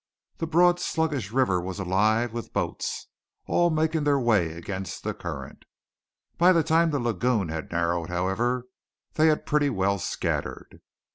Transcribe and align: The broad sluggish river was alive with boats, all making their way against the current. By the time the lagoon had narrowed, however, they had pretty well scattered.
The 0.39 0.47
broad 0.47 0.79
sluggish 0.79 1.29
river 1.31 1.61
was 1.61 1.77
alive 1.77 2.33
with 2.33 2.53
boats, 2.53 3.05
all 3.45 3.69
making 3.69 4.03
their 4.03 4.19
way 4.19 4.53
against 4.53 5.03
the 5.03 5.13
current. 5.13 5.63
By 6.39 6.53
the 6.53 6.63
time 6.63 6.89
the 6.89 6.97
lagoon 6.97 7.49
had 7.49 7.71
narrowed, 7.71 8.09
however, 8.09 8.65
they 9.13 9.27
had 9.27 9.45
pretty 9.45 9.69
well 9.69 9.99
scattered. 9.99 10.81